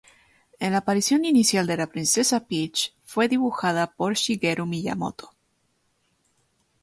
[0.57, 5.35] En la aparición inicial de la Princesa Peach, fue dibujada por Shigeru Miyamoto.